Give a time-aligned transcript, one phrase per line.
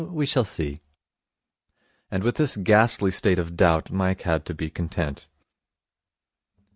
[0.09, 0.81] We shall see.'
[2.09, 5.29] And with this ghastly state of doubt Mike had to be content.